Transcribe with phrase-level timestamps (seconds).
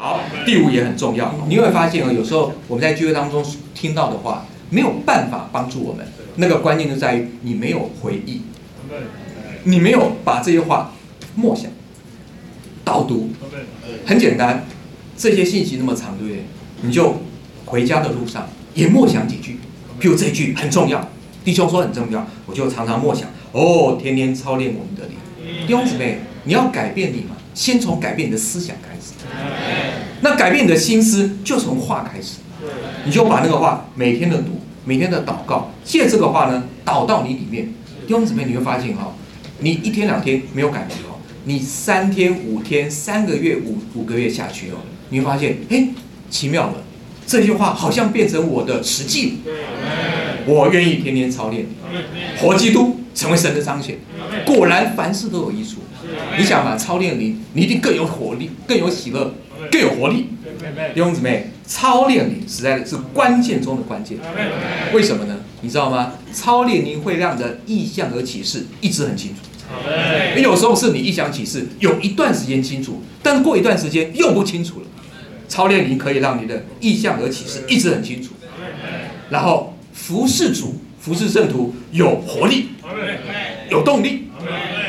[0.00, 1.34] 好，第五也很重要。
[1.46, 3.44] 你会发现哦，有时候我们在聚会当中
[3.74, 6.06] 听到的话，没有办法帮助我们。
[6.36, 8.40] 那个关键就在于你没有回忆，
[9.64, 10.94] 你没有把这些话
[11.34, 11.70] 默想、
[12.82, 13.28] 导读。
[14.06, 14.64] 很简单，
[15.18, 16.44] 这些信息那么长，对不对？
[16.80, 17.16] 你就
[17.66, 19.58] 回家的路上也默想几句，
[20.00, 21.06] 譬如这句很重要，
[21.44, 23.28] 弟兄说很重要，我就常常默想。
[23.52, 29.12] 哦，天天操练我们的灵，弟兄姊妹，你要改变你嘛，先从改变你的思想开始。
[30.22, 32.38] 那改变你的心思，就从话开始。
[33.04, 37.72] 你就把那个话每天的读，每天的祷告，借这个话呢导到你里面。
[38.06, 39.14] 弟兄姊妹，你会发现哈，
[39.60, 44.76] 你一天两天没有感觉哦，你三天五天三个月五五个月下去哦，
[45.08, 45.88] 你会发现，哎，
[46.28, 46.74] 奇妙了，
[47.26, 49.38] 这句话好像变成我的实际。
[50.46, 51.66] 我愿意天天操练，
[52.38, 52.96] 活基督。
[53.12, 53.96] 成为神的彰显，
[54.46, 55.78] 果然凡事都有益处。
[56.38, 59.34] 你想嘛，操练你，你一定更有活力，更有喜乐，
[59.70, 60.28] 更有活力。
[60.94, 64.18] 弟兄姊妹，操练灵实在是关键中的关键。
[64.92, 65.36] 为什么呢？
[65.60, 66.12] 你知道吗？
[66.32, 69.36] 操练灵会让的意向和启示一直很清楚。
[70.40, 74.86] 有时候是你意向启示有一段时间清楚，但是过一段时间又不清楚了。
[75.48, 78.30] 操练灵可以让你的意向和启示一直很清楚，
[79.30, 80.76] 然后服侍主。
[81.00, 82.66] 服侍圣徒有活力，
[83.70, 84.28] 有动力，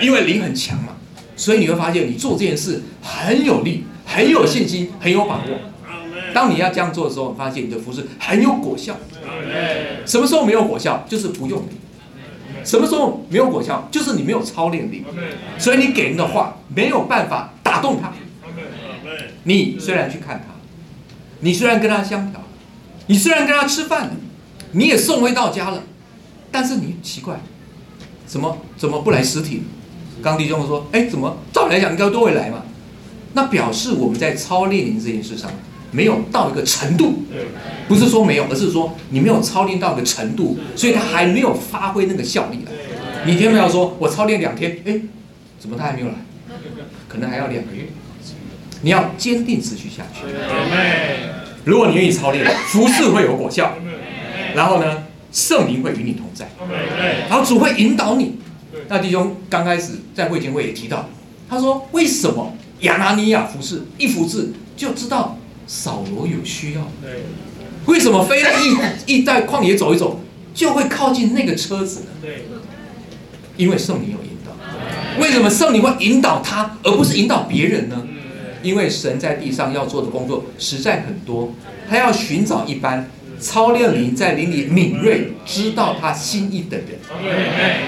[0.02, 0.90] 因为灵很强嘛，
[1.38, 5.60] 所以你会发现你做这件事很有力，很有信心，很有把握。
[6.34, 8.96] 当你要这样做的时候，发现你的服饰很有果效。
[10.06, 11.06] 什么时候没有果效？
[11.10, 11.70] 就是不用灵。
[12.64, 13.88] 什么时候没有果效？
[13.92, 15.04] 就是你没有操练力。
[15.58, 18.14] 所以你给人的话没有办法打动他。
[19.44, 20.54] 你虽然去看他，
[21.40, 22.42] 你虽然跟他相调，
[23.08, 24.12] 你虽然跟他吃饭了，
[24.74, 25.84] 你也送回到家了。
[26.52, 27.40] 但是你奇怪，
[28.26, 29.64] 怎么怎么不来实体？
[30.22, 32.62] 刚弟兄说，哎，怎么照理来讲应该都会来嘛？
[33.34, 35.52] 那表示我们在操练灵这件事上
[35.92, 37.24] 没有到一个程度，
[37.88, 42.72] 不是说没有，而是说你没有操练到一个程度，所以他还没有发挥那个效力来。
[43.26, 45.00] 你天不要说我操练两天，哎，
[45.60, 46.14] 怎么他还没有来？
[47.08, 47.88] 可能还要两个月。
[48.82, 50.26] 你要坚定持续下去。
[51.66, 53.76] 如果你愿意操练，服侍会有果效。
[54.56, 55.04] 然后呢？
[55.32, 56.46] 圣灵会与你同在，
[57.30, 58.36] 然后主会引导你。
[58.90, 61.08] 那弟兄刚开始在会前会也提到，
[61.50, 66.82] 他说：“为什么亚拿尼亚服侍一服侍就知道扫罗有需要？
[67.02, 67.24] 对
[67.86, 68.50] 为什么非得
[69.06, 70.20] 一一在旷野走一走
[70.54, 72.08] 就会靠近那个车子呢？
[72.22, 72.46] 对
[73.58, 74.52] 因为圣灵有引导。
[75.20, 78.06] 为什么圣灵会引导他，而不是引导别人呢？
[78.62, 81.54] 因为神在地上要做的工作实在很多，
[81.90, 83.10] 他要寻找一般。”
[83.42, 86.90] 操练灵在灵里敏锐，知道他心意的人，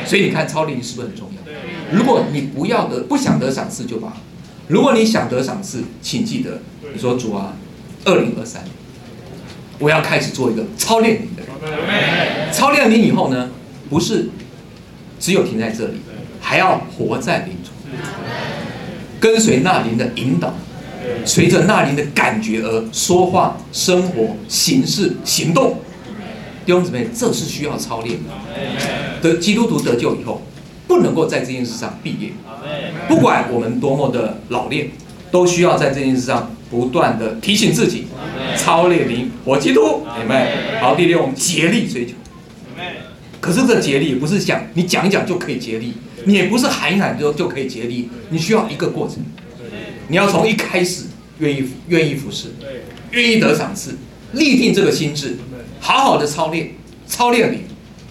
[0.04, 1.96] 所以你看操练灵是不是很重要？
[1.96, 4.18] 如果你不要得不想得赏赐就罢了，
[4.68, 6.62] 如果你想得赏赐，请记得
[6.94, 7.53] 你说主啊，
[8.06, 8.63] 二零二三，
[9.79, 12.51] 我要开始做一个操练你的人。
[12.51, 13.50] 操练你以后呢，
[13.90, 14.29] 不是
[15.19, 15.96] 只有停在这里，
[16.40, 17.74] 还要活在灵中，
[19.19, 20.53] 跟随那灵的引导。
[21.25, 25.78] 随着那灵的感觉而说话、生活、行事、行动，
[26.66, 28.30] 弟兄姊妹，这是需要操练的。
[29.22, 30.41] 得基督徒得救以后，
[30.88, 32.30] 不能够在这件事上毕业。
[33.08, 34.90] 不管我们多么的老练，
[35.32, 38.08] 都需要在这件事上不断的提醒自己，
[38.58, 40.06] 操练灵活基督。
[40.82, 42.14] 好，第六，我们竭力追求。
[43.40, 45.94] 可是这竭力不是想你讲一讲就可以竭力，
[46.24, 49.18] 你也不是喊一喊就就可以竭力，你需要一个过程。
[50.08, 51.06] 你要从一开始
[51.40, 52.54] 愿意愿意服侍，
[53.12, 53.98] 愿意得赏赐，
[54.34, 55.38] 立定这个心智，
[55.80, 56.72] 好好的操练，
[57.06, 57.60] 操练你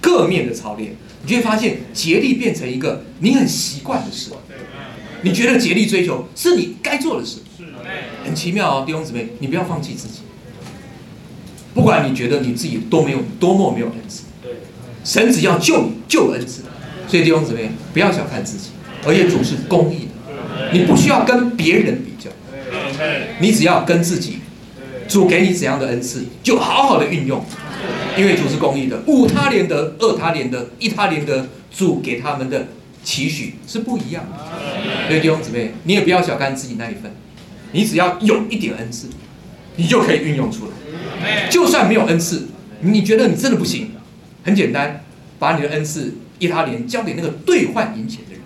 [0.03, 4.33] 各面的操练，你就会发现竭力变成一个你很习惯的事。
[5.23, 7.39] 你觉得竭力追求是你该做的事，
[8.25, 10.21] 很奇妙哦，弟兄姊妹，你不要放弃自己。
[11.73, 14.25] 不管你觉得你自己多没有多么没有恩赐，
[15.05, 16.63] 神只要救你救恩赐，
[17.07, 18.71] 所以弟兄姊妹不要小看自己，
[19.07, 20.73] 而且主是公义的。
[20.73, 22.29] 你不需要跟别人比较，
[23.41, 24.39] 你只要跟自己。
[25.09, 27.45] 主给你怎样的恩赐，就好好的运用，
[28.17, 32.69] 因为主是公义的，五他连得，二他连得，一他连得，主给他们的
[33.03, 35.09] 期许是不一样的。
[35.09, 37.15] 所以弟兄姊妹，你也不要小看自己那一份，
[37.73, 39.09] 你只要有一点恩赐，
[39.77, 41.49] 你就可以运用出来。
[41.49, 42.49] 就算没有恩赐，
[42.81, 43.93] 你觉得你真的不行，
[44.45, 45.05] 很简单，
[45.39, 48.41] 把你的恩赐一他连交给那个兑换银钱的人。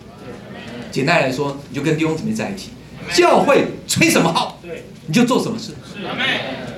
[0.91, 2.71] 简单来说，你就跟弟兄姊妹在一起，
[3.13, 4.61] 教会吹什么号，
[5.07, 5.73] 你就做什么事，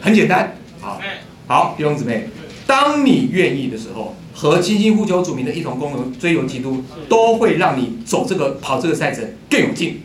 [0.01, 0.57] 很简单。
[0.81, 1.01] 好，
[1.47, 2.29] 好，弟兄姊妹，
[2.69, 10.03] 当你愿意的时候，和清心呼求主名的一同共同追求基督，都会让你走这个跑这个赛程更有劲。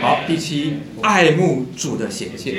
[0.00, 2.56] 好，第七，爱慕主的显现。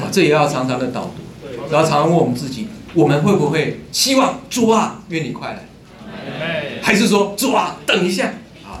[0.00, 6.80] 哇，这也要常常的导读，然后常常问我们自己，我们会不会希望主啊，愿你快来？
[6.80, 8.32] 还是说主啊，等一下？
[8.64, 8.80] 啊，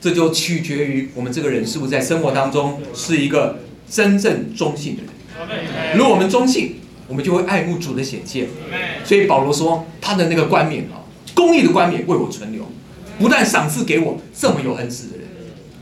[0.00, 3.58] 这就取决于我们这个人是不是在生活当中是一个
[3.90, 5.96] 真正中性的人。
[5.96, 6.76] 如果我们忠信，
[7.08, 8.48] 我们就会爱慕主的显现。
[9.04, 11.04] 所以保罗说，他的那个冠冕啊，
[11.34, 12.66] 公义的冠冕为我存留，
[13.18, 15.26] 不但赏赐给我这么有恩赐的人，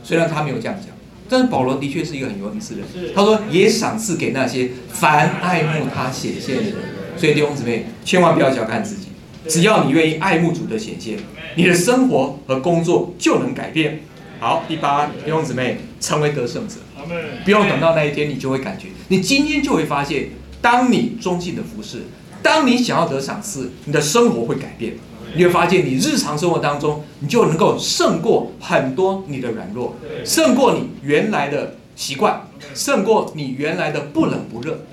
[0.03, 0.87] 虽然他没有这样讲，
[1.29, 3.13] 但是保罗的确是一个很有恩赐的人。
[3.15, 6.73] 他说也赏赐给那些凡爱慕他显现的人。
[7.15, 9.07] 所以弟兄姊妹，千万不要小看自己。
[9.47, 11.17] 只要你愿意爱慕主的显现，
[11.55, 13.99] 你的生活和工作就能改变。
[14.39, 16.75] 好，第八，弟兄姊妹，成为得胜者。
[17.43, 20.29] 不用等到那一天，你就会感觉，你今天就会发现，
[20.63, 22.03] 当你忠心的服侍，
[22.41, 24.93] 当你想要得赏赐，你的生活会改变。
[25.35, 34.85] 你会发现，你日常生活当中，你就能够胜过很多你的软弱，胜过你原来的习惯，胜过你原来的不冷不热。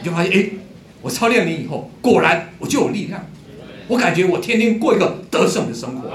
[0.00, 0.48] 你就发现，哎，
[1.02, 3.26] 我操练你以后，果然我就有力量。
[3.88, 6.08] 我感觉我天天过一个得胜的生活。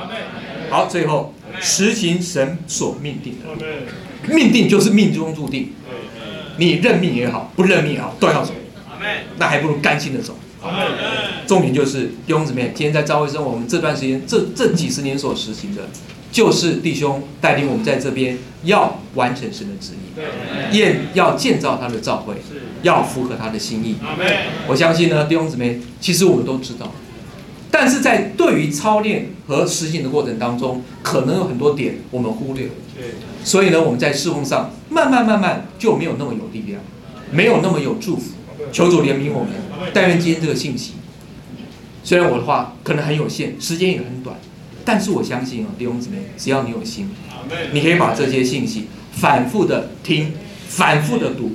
[0.72, 1.32] 好，最后
[1.62, 5.74] 实行神所命定的，命定就是命中注定。
[6.58, 8.54] 你认命也好，不认命也好，都要走。
[9.38, 10.38] 那还不如甘心的走。
[11.46, 15.84] 重点就是弟兄姊妹，今天在教会生活，我们这段时间这这几十年所实行的，
[16.32, 22.34] 就是弟兄带领我们在这边要完成神的旨意，也要建造他的教会，
[22.82, 23.98] 要符合他的心意。
[24.68, 26.92] 我相信呢，弟兄姊妹，其实我们都知道。
[27.70, 32.70] 但是在对于操练和实行的过程当中，可能有很多点我们忽略。
[33.44, 36.82] 所以呢，我们在侍奉上慢慢慢慢就没有那么有力量，
[37.30, 38.32] 没有那么有祝福。
[38.72, 39.54] 求主怜悯我们。
[39.94, 40.94] 但愿今天这个信息，
[42.04, 44.36] 虽然我的话可能很有限，时间也很短，
[44.84, 47.10] 但是我相信啊，弟兄姊妹，只要你有心，
[47.72, 50.34] 你可以把这些信息反复的听，
[50.68, 51.52] 反复的读，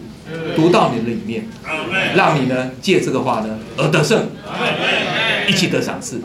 [0.55, 1.47] 读到你的里面，
[2.15, 4.29] 让你呢借这个话呢而得胜。
[5.49, 6.21] 一起得赏赐。